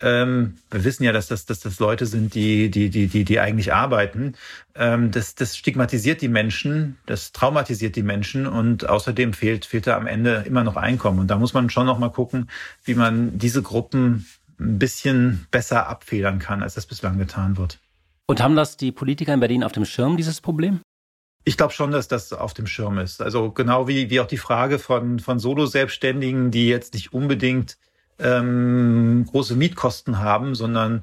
[0.00, 3.40] ähm, wir wissen ja, dass das, dass das Leute sind, die, die, die, die, die
[3.40, 4.34] eigentlich arbeiten.
[4.74, 9.96] Ähm, das, das stigmatisiert die Menschen, das traumatisiert die Menschen und außerdem fehlt, fehlt da
[9.96, 11.18] am Ende immer noch Einkommen.
[11.18, 12.48] Und da muss man schon noch mal gucken,
[12.84, 14.26] wie man diese Gruppen
[14.60, 17.78] ein bisschen besser abfedern kann, als das bislang getan wird.
[18.26, 20.80] Und haben das die Politiker in Berlin auf dem Schirm, dieses Problem?
[21.44, 23.22] Ich glaube schon, dass das auf dem Schirm ist.
[23.22, 27.78] Also genau wie, wie auch die Frage von, von Solo-Selbstständigen, die jetzt nicht unbedingt
[28.18, 31.02] ähm, große Mietkosten haben, sondern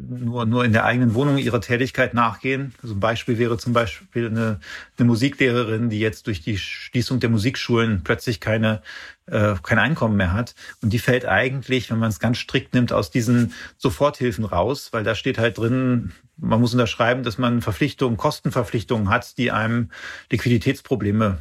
[0.00, 2.74] nur, nur in der eigenen Wohnung ihrer Tätigkeit nachgehen.
[2.82, 4.60] Also ein Beispiel wäre zum Beispiel eine,
[4.98, 8.82] eine Musiklehrerin, die jetzt durch die Schließung der Musikschulen plötzlich keine,
[9.26, 10.54] äh, kein Einkommen mehr hat.
[10.82, 15.04] Und die fällt eigentlich, wenn man es ganz strikt nimmt, aus diesen Soforthilfen raus, weil
[15.04, 19.90] da steht halt drin, man muss unterschreiben, dass man Verpflichtungen, Kostenverpflichtungen hat, die einem
[20.30, 21.38] Liquiditätsprobleme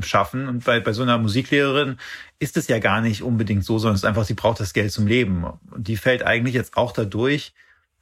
[0.00, 0.48] schaffen.
[0.48, 1.98] Und bei, bei so einer Musiklehrerin
[2.38, 4.92] ist es ja gar nicht unbedingt so, sondern es ist einfach, sie braucht das Geld
[4.92, 5.44] zum Leben.
[5.44, 7.52] Und die fällt eigentlich jetzt auch dadurch.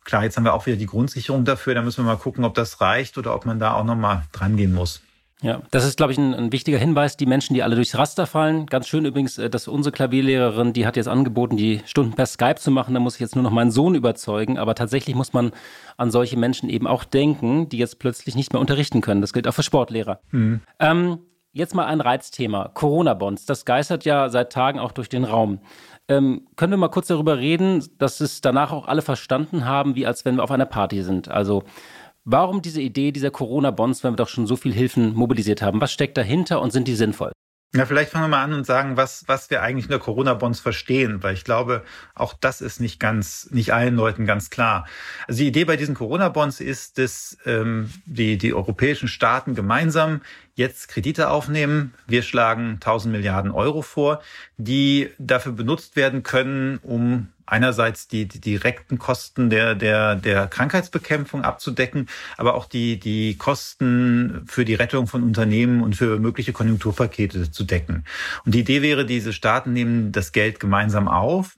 [0.04, 1.74] Klar, jetzt haben wir auch wieder die Grundsicherung dafür.
[1.74, 4.56] Da müssen wir mal gucken, ob das reicht oder ob man da auch nochmal dran
[4.56, 5.00] gehen muss.
[5.44, 7.18] Ja, das ist, glaube ich, ein, ein, wichtiger Hinweis.
[7.18, 8.64] Die Menschen, die alle durchs Raster fallen.
[8.64, 12.56] Ganz schön übrigens, äh, dass unsere Klavierlehrerin, die hat jetzt angeboten, die Stunden per Skype
[12.56, 12.94] zu machen.
[12.94, 14.58] Da muss ich jetzt nur noch meinen Sohn überzeugen.
[14.58, 15.52] Aber tatsächlich muss man
[15.98, 19.20] an solche Menschen eben auch denken, die jetzt plötzlich nicht mehr unterrichten können.
[19.20, 20.20] Das gilt auch für Sportlehrer.
[20.30, 20.62] Mhm.
[20.78, 21.18] Ähm,
[21.56, 22.72] Jetzt mal ein Reizthema.
[22.74, 23.46] Corona-Bonds.
[23.46, 25.60] Das geistert ja seit Tagen auch durch den Raum.
[26.08, 30.04] Ähm, können wir mal kurz darüber reden, dass es danach auch alle verstanden haben, wie
[30.04, 31.28] als wenn wir auf einer Party sind?
[31.28, 31.62] Also,
[32.24, 35.80] warum diese Idee dieser Corona-Bonds, wenn wir doch schon so viel Hilfen mobilisiert haben?
[35.80, 37.30] Was steckt dahinter und sind die sinnvoll?
[37.76, 41.24] Ja, vielleicht fangen wir mal an und sagen, was, was wir eigentlich unter Corona-Bonds verstehen,
[41.24, 41.82] weil ich glaube,
[42.14, 44.86] auch das ist nicht ganz, nicht allen Leuten ganz klar.
[45.26, 50.20] Also die Idee bei diesen Corona-Bonds ist, dass ähm, die, die europäischen Staaten gemeinsam
[50.54, 51.94] jetzt Kredite aufnehmen.
[52.06, 54.22] Wir schlagen 1000 Milliarden Euro vor,
[54.56, 61.42] die dafür benutzt werden können, um einerseits die, die direkten Kosten der, der, der Krankheitsbekämpfung
[61.42, 67.50] abzudecken, aber auch die, die Kosten für die Rettung von Unternehmen und für mögliche Konjunkturpakete
[67.50, 68.04] zu decken.
[68.44, 71.56] Und die Idee wäre, diese Staaten nehmen das Geld gemeinsam auf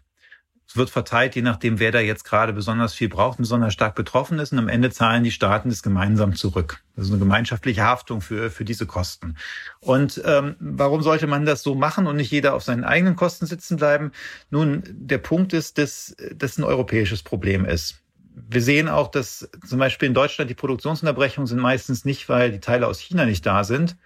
[0.69, 4.39] es wird verteilt, je nachdem, wer da jetzt gerade besonders viel braucht, besonders stark betroffen
[4.41, 4.53] ist.
[4.53, 6.83] Und am Ende zahlen die Staaten das gemeinsam zurück.
[6.97, 9.37] Das ist eine gemeinschaftliche Haftung für, für diese Kosten.
[9.81, 13.47] Und ähm, warum sollte man das so machen und nicht jeder auf seinen eigenen Kosten
[13.47, 14.11] sitzen bleiben?
[14.51, 18.03] Nun, der Punkt ist, dass das ein europäisches Problem ist.
[18.35, 22.61] Wir sehen auch, dass zum Beispiel in Deutschland die Produktionsunterbrechungen sind meistens nicht, weil die
[22.61, 23.97] Teile aus China nicht da sind.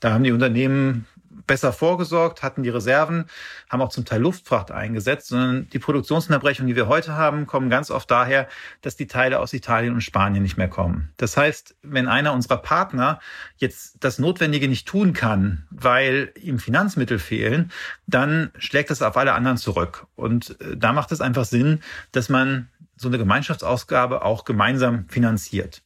[0.00, 3.26] Da haben die Unternehmen besser vorgesorgt, hatten die Reserven,
[3.68, 7.90] haben auch zum Teil Luftfracht eingesetzt, sondern die Produktionsunterbrechungen, die wir heute haben, kommen ganz
[7.90, 8.48] oft daher,
[8.82, 11.12] dass die Teile aus Italien und Spanien nicht mehr kommen.
[11.16, 13.20] Das heißt, wenn einer unserer Partner
[13.56, 17.70] jetzt das Notwendige nicht tun kann, weil ihm Finanzmittel fehlen,
[18.06, 20.06] dann schlägt das auf alle anderen zurück.
[20.16, 21.80] Und äh, da macht es einfach Sinn,
[22.12, 25.82] dass man so eine Gemeinschaftsausgabe auch gemeinsam finanziert.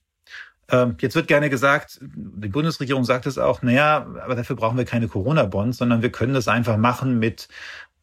[0.71, 4.85] Ähm, jetzt wird gerne gesagt, die Bundesregierung sagt es auch, naja, aber dafür brauchen wir
[4.85, 7.49] keine Corona-Bonds, sondern wir können das einfach machen mit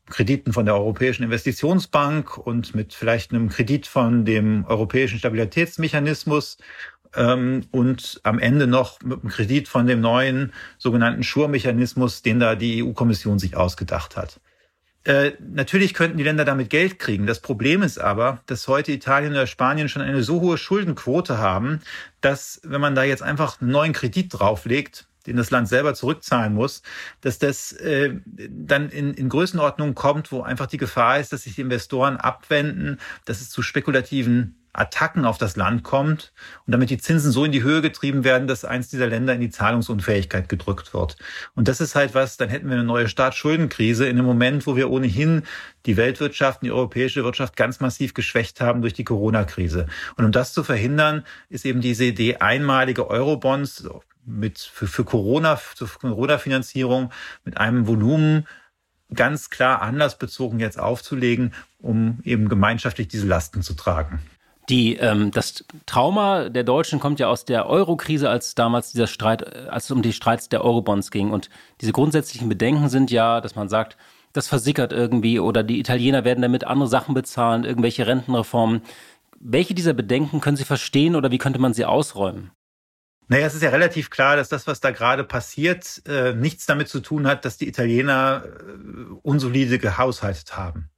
[0.08, 6.58] Krediten von der Europäischen Investitionsbank und mit vielleicht einem Kredit von dem Europäischen Stabilitätsmechanismus
[7.16, 12.56] ähm, und am Ende noch mit einem Kredit von dem neuen sogenannten Schur-Mechanismus, den da
[12.56, 14.40] die EU-Kommission sich ausgedacht hat.
[15.04, 17.26] Äh, natürlich könnten die Länder damit Geld kriegen.
[17.26, 21.82] Das Problem ist aber, dass heute Italien oder Spanien schon eine so hohe Schuldenquote haben,
[22.22, 26.54] dass wenn man da jetzt einfach einen neuen Kredit drauflegt, den das Land selber zurückzahlen
[26.54, 26.82] muss,
[27.22, 31.56] dass das äh, dann in, in Größenordnungen kommt, wo einfach die Gefahr ist, dass sich
[31.56, 36.32] die Investoren abwenden, dass es zu spekulativen Attacken auf das Land kommt
[36.66, 39.42] und damit die Zinsen so in die Höhe getrieben werden, dass eins dieser Länder in
[39.42, 41.18] die Zahlungsunfähigkeit gedrückt wird.
[41.56, 44.76] Und das ist halt was, dann hätten wir eine neue Staatsschuldenkrise in einem Moment, wo
[44.76, 45.44] wir ohnehin
[45.86, 49.88] die Weltwirtschaft und die europäische Wirtschaft ganz massiv geschwächt haben durch die Corona-Krise.
[50.16, 53.88] Und um das zu verhindern, ist eben diese Idee einmalige Eurobonds
[54.26, 57.12] mit für, für Corona, zur Corona-Finanzierung
[57.44, 58.48] mit einem Volumen
[59.14, 64.20] ganz klar anlassbezogen jetzt aufzulegen, um eben gemeinschaftlich diese Lasten zu tragen.
[64.70, 69.42] Die, ähm, das Trauma der Deutschen kommt ja aus der Euro-Krise, als damals dieser Streit,
[69.42, 71.32] äh, als es um die Streits der Eurobonds ging.
[71.32, 71.50] Und
[71.82, 73.98] diese grundsätzlichen Bedenken sind ja, dass man sagt,
[74.34, 78.82] das versickert irgendwie oder die Italiener werden damit andere Sachen bezahlen, irgendwelche Rentenreformen.
[79.40, 82.52] Welche dieser Bedenken können Sie verstehen oder wie könnte man sie ausräumen?
[83.28, 86.90] Naja, es ist ja relativ klar, dass das, was da gerade passiert, äh, nichts damit
[86.90, 90.91] zu tun hat, dass die Italiener äh, unsolide gehaushaltet haben.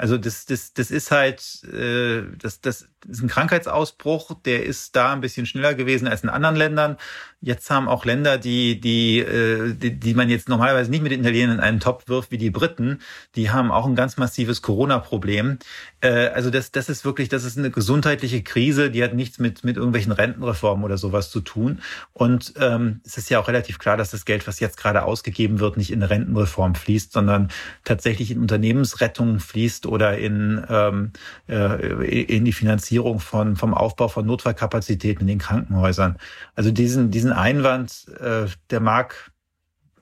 [0.00, 5.12] Also das, das, das ist halt, äh, das, das ist ein Krankheitsausbruch, der ist da
[5.12, 6.96] ein bisschen schneller gewesen als in anderen Ländern.
[7.42, 11.20] Jetzt haben auch Länder, die, die, äh, die, die man jetzt normalerweise nicht mit den
[11.20, 12.98] Italienern in einen Topf wirft, wie die Briten,
[13.34, 15.58] die haben auch ein ganz massives Corona-Problem.
[16.02, 19.64] Äh, also das, das ist wirklich, das ist eine gesundheitliche Krise, die hat nichts mit,
[19.64, 21.80] mit irgendwelchen Rentenreformen oder sowas zu tun.
[22.12, 25.60] Und ähm, es ist ja auch relativ klar, dass das Geld, was jetzt gerade ausgegeben
[25.60, 27.48] wird, nicht in Rentenreform fließt, sondern
[27.84, 31.12] tatsächlich in Unternehmensrettung fließt oder in, ähm,
[31.48, 36.18] äh, in die Finanzierung von, vom Aufbau von Notfallkapazitäten in den Krankenhäusern.
[36.54, 39.30] Also diesen, diesen Einwand, äh, der mag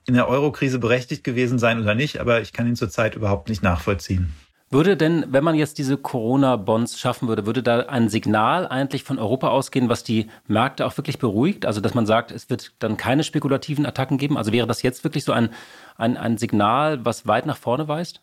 [0.05, 3.61] in der Eurokrise berechtigt gewesen sein oder nicht, aber ich kann ihn zurzeit überhaupt nicht
[3.61, 4.33] nachvollziehen.
[4.71, 9.17] Würde denn, wenn man jetzt diese Corona-Bonds schaffen würde, würde da ein Signal eigentlich von
[9.17, 11.65] Europa ausgehen, was die Märkte auch wirklich beruhigt?
[11.65, 14.37] Also, dass man sagt, es wird dann keine spekulativen Attacken geben?
[14.37, 15.49] Also wäre das jetzt wirklich so ein,
[15.95, 18.21] ein, ein Signal, was weit nach vorne weist?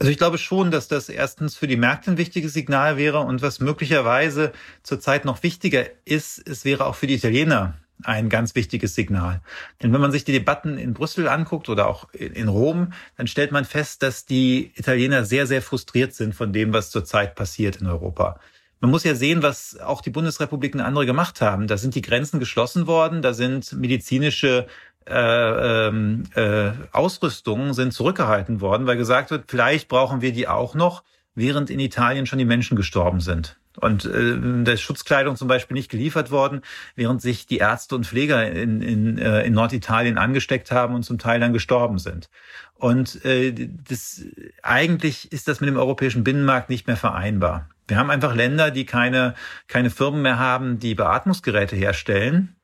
[0.00, 3.42] Also ich glaube schon, dass das erstens für die Märkte ein wichtiges Signal wäre und
[3.42, 8.94] was möglicherweise zurzeit noch wichtiger ist, es wäre auch für die Italiener ein ganz wichtiges
[8.94, 9.40] Signal.
[9.82, 13.52] Denn wenn man sich die Debatten in Brüssel anguckt oder auch in Rom, dann stellt
[13.52, 17.86] man fest, dass die Italiener sehr, sehr frustriert sind von dem, was zurzeit passiert in
[17.86, 18.38] Europa.
[18.80, 21.66] Man muss ja sehen, was auch die Bundesrepubliken andere gemacht haben.
[21.66, 24.66] Da sind die Grenzen geschlossen worden, da sind medizinische
[25.08, 30.74] äh, ähm, äh, Ausrüstungen sind zurückgehalten worden, weil gesagt wird, vielleicht brauchen wir die auch
[30.74, 31.02] noch,
[31.34, 33.58] während in Italien schon die Menschen gestorben sind.
[33.80, 36.62] Und äh, der Schutzkleidung zum Beispiel nicht geliefert worden,
[36.96, 41.18] während sich die Ärzte und Pfleger in, in, äh, in Norditalien angesteckt haben und zum
[41.18, 42.28] Teil dann gestorben sind.
[42.74, 44.22] Und äh, das,
[44.62, 47.68] eigentlich ist das mit dem europäischen Binnenmarkt nicht mehr vereinbar.
[47.86, 49.34] Wir haben einfach Länder, die keine,
[49.66, 52.54] keine Firmen mehr haben, die Beatmungsgeräte herstellen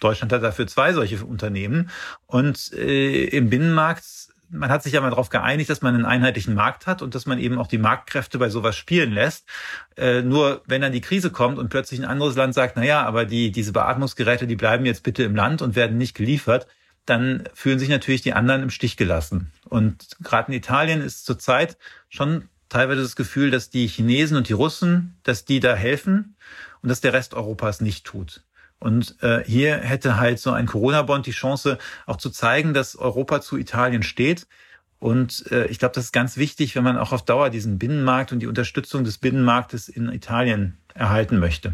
[0.00, 1.90] Deutschland hat dafür zwei solche Unternehmen.
[2.26, 6.54] Und äh, im Binnenmarkt, man hat sich ja mal darauf geeinigt, dass man einen einheitlichen
[6.54, 9.46] Markt hat und dass man eben auch die Marktkräfte bei sowas spielen lässt.
[9.96, 13.04] Äh, nur wenn dann die Krise kommt und plötzlich ein anderes Land sagt, na ja,
[13.04, 16.66] aber die, diese Beatmungsgeräte, die bleiben jetzt bitte im Land und werden nicht geliefert,
[17.04, 19.52] dann fühlen sich natürlich die anderen im Stich gelassen.
[19.64, 24.54] Und gerade in Italien ist zurzeit schon teilweise das Gefühl, dass die Chinesen und die
[24.54, 26.36] Russen, dass die da helfen
[26.82, 28.42] und dass der Rest Europas nicht tut.
[28.80, 33.40] Und äh, hier hätte halt so ein Corona-Bond die Chance, auch zu zeigen, dass Europa
[33.40, 34.46] zu Italien steht.
[35.00, 38.32] Und äh, ich glaube, das ist ganz wichtig, wenn man auch auf Dauer diesen Binnenmarkt
[38.32, 41.72] und die Unterstützung des Binnenmarktes in Italien erhalten möchte.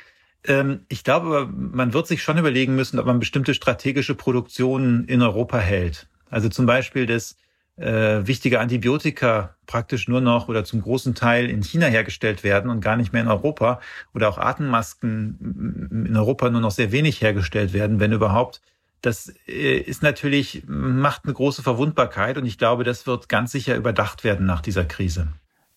[0.45, 5.23] Ähm, ich glaube, man wird sich schon überlegen müssen, ob man bestimmte strategische Produktionen in
[5.23, 6.09] Europa hält.
[6.31, 7.37] Also zum Beispiel, dass
[7.77, 12.81] äh, wichtige Antibiotika praktisch nur noch oder zum großen Teil in China hergestellt werden und
[12.81, 13.81] gar nicht mehr in Europa
[14.15, 18.61] oder auch Atemmasken in Europa nur noch sehr wenig hergestellt werden, wenn überhaupt.
[19.01, 23.77] Das äh, ist natürlich, macht eine große Verwundbarkeit und ich glaube, das wird ganz sicher
[23.77, 25.29] überdacht werden nach dieser Krise.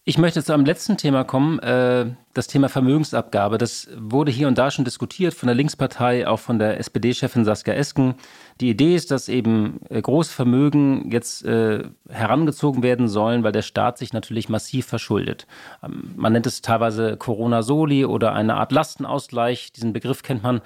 [0.05, 3.57] Ich möchte zu einem letzten Thema kommen, äh, das Thema Vermögensabgabe.
[3.57, 7.73] Das wurde hier und da schon diskutiert von der Linkspartei, auch von der SPD-Chefin Saskia
[7.73, 8.15] Esken.
[8.59, 13.61] Die Idee ist, dass eben äh, große Vermögen jetzt äh, herangezogen werden sollen, weil der
[13.61, 15.47] Staat sich natürlich massiv verschuldet.
[15.81, 19.71] Ähm, man nennt es teilweise Corona-Soli oder eine Art Lastenausgleich.
[19.71, 20.59] Diesen Begriff kennt man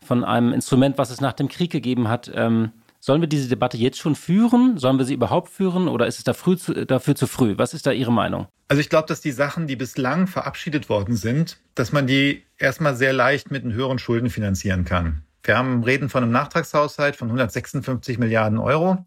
[0.00, 2.30] von einem Instrument, was es nach dem Krieg gegeben hat.
[2.34, 4.76] Ähm, Sollen wir diese Debatte jetzt schon führen?
[4.78, 7.54] Sollen wir sie überhaupt führen oder ist es da zu, dafür zu früh?
[7.56, 8.48] Was ist da Ihre Meinung?
[8.66, 12.96] Also ich glaube, dass die Sachen, die bislang verabschiedet worden sind, dass man die erstmal
[12.96, 15.22] sehr leicht mit den höheren Schulden finanzieren kann.
[15.42, 19.04] Wir haben reden von einem Nachtragshaushalt von 156 Milliarden Euro.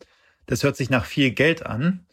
[0.47, 2.05] Das hört sich nach viel Geld an.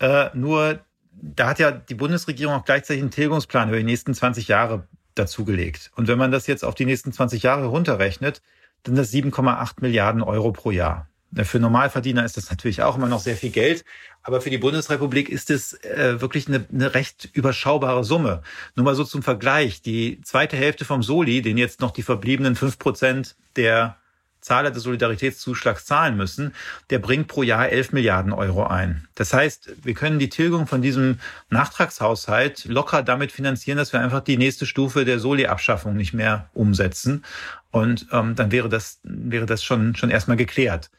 [0.00, 0.80] Äh, nur
[1.12, 5.90] da hat ja die Bundesregierung auch gleichzeitig einen Tilgungsplan über die nächsten 20 Jahre dazugelegt.
[5.96, 8.42] Und wenn man das jetzt auf die nächsten 20 Jahre runterrechnet,
[8.84, 11.08] dann das 7,8 Milliarden Euro pro Jahr.
[11.34, 13.84] Für Normalverdiener ist das natürlich auch immer noch sehr viel Geld,
[14.22, 18.42] aber für die Bundesrepublik ist es äh, wirklich eine, eine recht überschaubare Summe.
[18.76, 22.56] Nur mal so zum Vergleich, die zweite Hälfte vom Soli, den jetzt noch die verbliebenen
[22.56, 23.98] fünf Prozent der
[24.40, 26.54] Zahler des Solidaritätszuschlags zahlen müssen,
[26.90, 29.08] der bringt pro Jahr 11 Milliarden Euro ein.
[29.14, 31.18] Das heißt, wir können die Tilgung von diesem
[31.50, 37.24] Nachtragshaushalt locker damit finanzieren, dass wir einfach die nächste Stufe der Soli-Abschaffung nicht mehr umsetzen.
[37.70, 40.90] Und ähm, dann wäre das, wäre das schon, schon erstmal geklärt.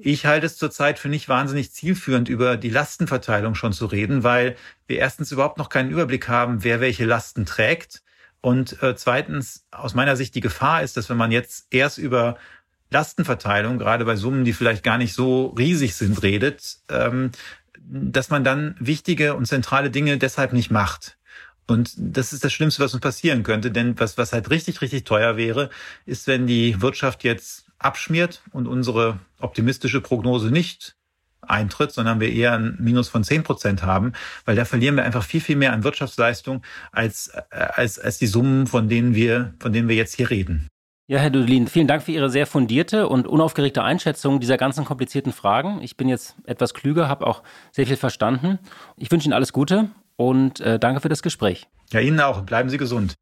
[0.00, 4.54] Ich halte es zurzeit für nicht wahnsinnig zielführend, über die Lastenverteilung schon zu reden, weil
[4.86, 8.02] wir erstens überhaupt noch keinen Überblick haben, wer welche Lasten trägt.
[8.40, 12.38] Und äh, zweitens, aus meiner Sicht, die Gefahr ist, dass wenn man jetzt erst über
[12.90, 17.32] Lastenverteilung, gerade bei Summen, die vielleicht gar nicht so riesig sind, redet, ähm,
[17.80, 21.18] dass man dann wichtige und zentrale Dinge deshalb nicht macht.
[21.66, 23.72] Und das ist das Schlimmste, was uns passieren könnte.
[23.72, 25.70] Denn was, was halt richtig, richtig teuer wäre,
[26.06, 30.96] ist, wenn die Wirtschaft jetzt abschmiert und unsere optimistische Prognose nicht
[31.42, 34.12] eintritt, sondern wir eher ein Minus von zehn Prozent haben,
[34.44, 36.62] weil da verlieren wir einfach viel, viel mehr an Wirtschaftsleistung
[36.92, 40.68] als, als, als die Summen, von denen wir, von denen wir jetzt hier reden.
[41.10, 45.32] Ja, Herr Dudelin, vielen Dank für Ihre sehr fundierte und unaufgeregte Einschätzung dieser ganzen komplizierten
[45.32, 45.80] Fragen.
[45.80, 48.58] Ich bin jetzt etwas klüger, habe auch sehr viel verstanden.
[48.96, 51.66] Ich wünsche Ihnen alles Gute und äh, danke für das Gespräch.
[51.92, 52.42] Ja, Ihnen auch.
[52.42, 53.14] Bleiben Sie gesund.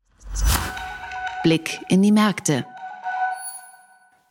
[1.44, 2.66] Blick in die Märkte.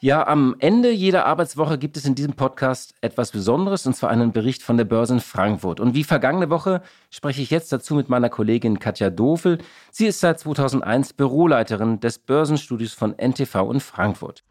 [0.06, 4.34] Ja, am Ende jeder Arbeitswoche gibt es in diesem Podcast etwas Besonderes, und zwar einen
[4.34, 5.80] Bericht von der Börse in Frankfurt.
[5.80, 9.58] Und wie vergangene Woche spreche ich jetzt dazu mit meiner Kollegin Katja Dofel.
[9.90, 14.44] Sie ist seit 2001 Büroleiterin des Börsenstudios von NTV in Frankfurt.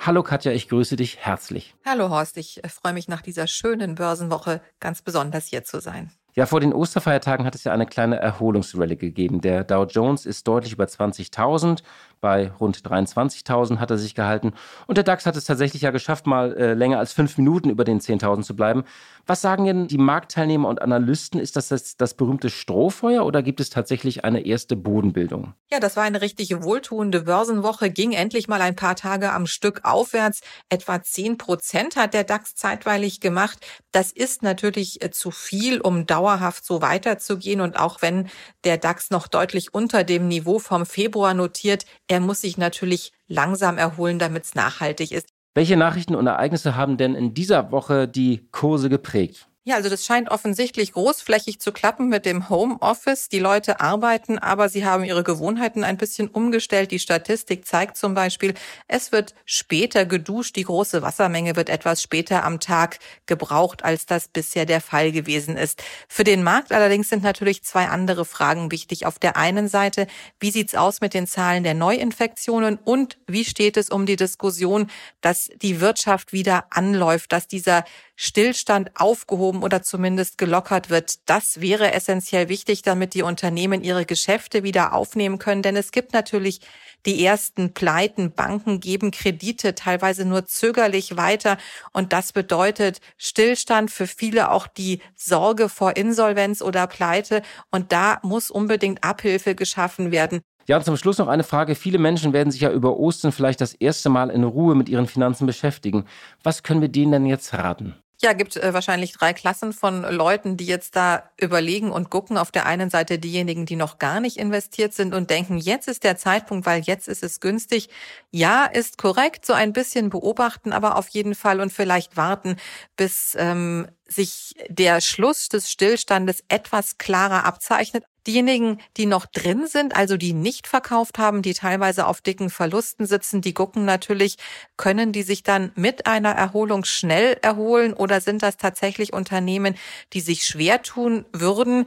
[0.00, 1.76] Hallo Katja, ich grüße dich herzlich.
[1.84, 6.10] Hallo Horst, ich freue mich nach dieser schönen Börsenwoche ganz besonders hier zu sein.
[6.36, 9.40] Ja, vor den Osterfeiertagen hat es ja eine kleine Erholungsrallye gegeben.
[9.40, 11.84] Der Dow Jones ist deutlich über 20.000.
[12.24, 14.54] Bei rund 23.000 hat er sich gehalten.
[14.86, 17.84] Und der DAX hat es tatsächlich ja geschafft, mal äh, länger als fünf Minuten über
[17.84, 18.84] den 10.000 zu bleiben.
[19.26, 21.38] Was sagen denn die Marktteilnehmer und Analysten?
[21.38, 25.52] Ist das, das das berühmte Strohfeuer oder gibt es tatsächlich eine erste Bodenbildung?
[25.70, 29.84] Ja, das war eine richtig wohltuende Börsenwoche, ging endlich mal ein paar Tage am Stück
[29.84, 30.40] aufwärts.
[30.70, 33.58] Etwa 10 Prozent hat der DAX zeitweilig gemacht.
[33.92, 37.60] Das ist natürlich äh, zu viel, um dauerhaft so weiterzugehen.
[37.60, 38.28] Und auch wenn
[38.64, 41.84] der DAX noch deutlich unter dem Niveau vom Februar notiert,
[42.14, 45.28] er muss sich natürlich langsam erholen, damit es nachhaltig ist.
[45.54, 49.48] Welche Nachrichten und Ereignisse haben denn in dieser Woche die Kurse geprägt?
[49.66, 53.30] Ja, also das scheint offensichtlich großflächig zu klappen mit dem Homeoffice.
[53.30, 56.90] Die Leute arbeiten, aber sie haben ihre Gewohnheiten ein bisschen umgestellt.
[56.90, 58.52] Die Statistik zeigt zum Beispiel,
[58.88, 60.56] es wird später geduscht.
[60.56, 65.56] Die große Wassermenge wird etwas später am Tag gebraucht, als das bisher der Fall gewesen
[65.56, 65.82] ist.
[66.08, 69.06] Für den Markt allerdings sind natürlich zwei andere Fragen wichtig.
[69.06, 70.08] Auf der einen Seite,
[70.40, 74.90] wie sieht's aus mit den Zahlen der Neuinfektionen und wie steht es um die Diskussion,
[75.22, 81.16] dass die Wirtschaft wieder anläuft, dass dieser Stillstand aufgehoben oder zumindest gelockert wird.
[81.26, 85.62] Das wäre essentiell wichtig, damit die Unternehmen ihre Geschäfte wieder aufnehmen können.
[85.62, 86.60] Denn es gibt natürlich
[87.06, 88.32] die ersten Pleiten.
[88.32, 91.58] Banken geben Kredite teilweise nur zögerlich weiter.
[91.92, 97.42] Und das bedeutet Stillstand für viele auch die Sorge vor Insolvenz oder Pleite.
[97.70, 100.40] Und da muss unbedingt Abhilfe geschaffen werden.
[100.66, 101.74] Ja, und zum Schluss noch eine Frage.
[101.74, 105.06] Viele Menschen werden sich ja über Ostern vielleicht das erste Mal in Ruhe mit ihren
[105.06, 106.06] Finanzen beschäftigen.
[106.42, 107.96] Was können wir denen denn jetzt raten?
[108.24, 112.38] Ja, gibt äh, wahrscheinlich drei Klassen von Leuten, die jetzt da überlegen und gucken.
[112.38, 116.04] Auf der einen Seite diejenigen, die noch gar nicht investiert sind und denken, jetzt ist
[116.04, 117.90] der Zeitpunkt, weil jetzt ist es günstig.
[118.30, 122.56] Ja, ist korrekt, so ein bisschen beobachten, aber auf jeden Fall und vielleicht warten,
[122.96, 128.04] bis ähm, sich der Schluss des Stillstandes etwas klarer abzeichnet.
[128.26, 133.04] Diejenigen, die noch drin sind, also die nicht verkauft haben, die teilweise auf dicken Verlusten
[133.04, 134.36] sitzen, die gucken natürlich,
[134.78, 139.76] können die sich dann mit einer Erholung schnell erholen oder sind das tatsächlich Unternehmen,
[140.14, 141.84] die sich schwer tun würden,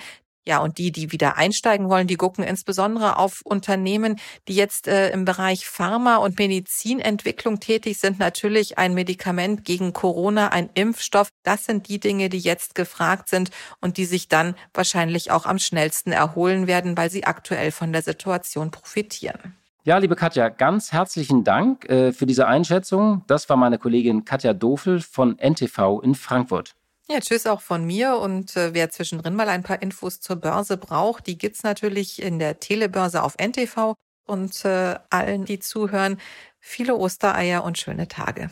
[0.48, 4.16] ja, und die, die wieder einsteigen wollen, die gucken insbesondere auf Unternehmen,
[4.48, 8.18] die jetzt äh, im Bereich Pharma und Medizinentwicklung tätig sind.
[8.18, 11.30] Natürlich ein Medikament gegen Corona, ein Impfstoff.
[11.44, 15.60] Das sind die Dinge, die jetzt gefragt sind und die sich dann wahrscheinlich auch am
[15.60, 19.58] schnellsten erholen werden, weil sie aktuell von der Situation profitieren.
[19.84, 23.24] Ja, liebe Katja, ganz herzlichen Dank äh, für diese Einschätzung.
[23.28, 26.76] Das war meine Kollegin Katja Dofel von NTV in Frankfurt.
[27.10, 28.18] Ja, tschüss auch von mir.
[28.18, 32.38] Und äh, wer zwischendrin mal ein paar Infos zur Börse braucht, die gibt's natürlich in
[32.38, 33.94] der Telebörse auf NTV.
[34.26, 36.18] Und äh, allen, die zuhören,
[36.60, 38.50] viele Ostereier und schöne Tage.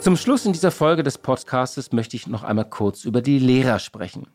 [0.00, 3.78] Zum Schluss in dieser Folge des Podcastes möchte ich noch einmal kurz über die Lehrer
[3.78, 4.26] sprechen.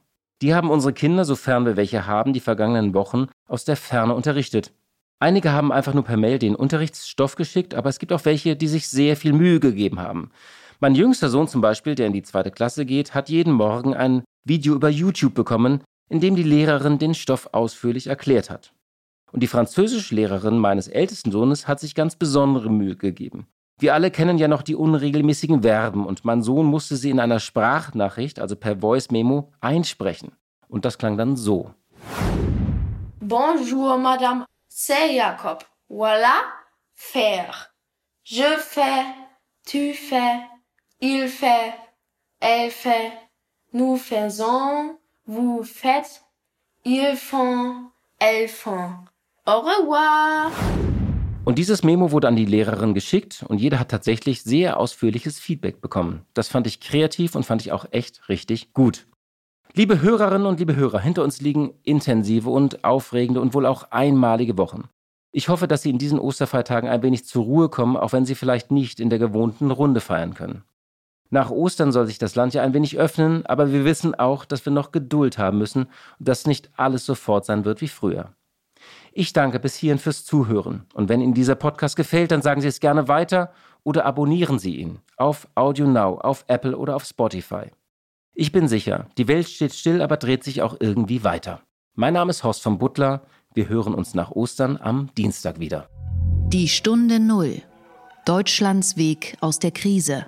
[0.43, 4.71] Die haben unsere Kinder, sofern wir welche haben, die vergangenen Wochen aus der Ferne unterrichtet.
[5.17, 8.67] Einige haben einfach nur per Mail den Unterrichtsstoff geschickt, aber es gibt auch welche, die
[8.67, 10.29] sich sehr viel Mühe gegeben haben.
[10.83, 14.25] Mein jüngster Sohn zum Beispiel, der in die zweite Klasse geht, hat jeden Morgen ein
[14.43, 18.73] Video über YouTube bekommen, in dem die Lehrerin den Stoff ausführlich erklärt hat.
[19.31, 23.47] Und die Französischlehrerin meines ältesten Sohnes hat sich ganz besondere Mühe gegeben.
[23.79, 27.39] Wir alle kennen ja noch die unregelmäßigen Verben und mein Sohn musste sie in einer
[27.39, 30.33] Sprachnachricht, also per Voice Memo, einsprechen.
[30.67, 31.73] Und das klang dann so.
[33.21, 35.63] Bonjour, Madame, c'est Jacob.
[35.89, 36.41] Voilà,
[36.93, 37.69] faire.
[38.25, 39.05] Je fais,
[39.65, 40.52] tu fais,
[41.05, 41.73] il fait,
[42.39, 43.11] elle fait,
[43.73, 44.95] nous faisons,
[45.27, 46.23] vous faites,
[46.85, 48.91] ils font, elles font.
[49.45, 50.49] Au revoir!
[51.43, 55.81] Und dieses Memo wurde an die Lehrerin geschickt und jeder hat tatsächlich sehr ausführliches Feedback
[55.81, 56.21] bekommen.
[56.33, 59.05] Das fand ich kreativ und fand ich auch echt richtig gut.
[59.73, 64.57] Liebe Hörerinnen und liebe Hörer, hinter uns liegen intensive und aufregende und wohl auch einmalige
[64.57, 64.87] Wochen.
[65.33, 68.35] Ich hoffe, dass Sie in diesen Osterfeiertagen ein wenig zur Ruhe kommen, auch wenn Sie
[68.35, 70.63] vielleicht nicht in der gewohnten Runde feiern können.
[71.33, 74.67] Nach Ostern soll sich das Land ja ein wenig öffnen, aber wir wissen auch, dass
[74.67, 75.85] wir noch Geduld haben müssen
[76.19, 78.33] und dass nicht alles sofort sein wird wie früher.
[79.13, 82.67] Ich danke bis hierhin fürs Zuhören und wenn Ihnen dieser Podcast gefällt, dann sagen Sie
[82.67, 87.71] es gerne weiter oder abonnieren Sie ihn auf Audio Now, auf Apple oder auf Spotify.
[88.35, 91.61] Ich bin sicher, die Welt steht still, aber dreht sich auch irgendwie weiter.
[91.95, 93.23] Mein Name ist Horst von Butler.
[93.55, 95.89] Wir hören uns nach Ostern am Dienstag wieder.
[96.49, 97.63] Die Stunde Null.
[98.23, 100.27] Deutschlands Weg aus der Krise.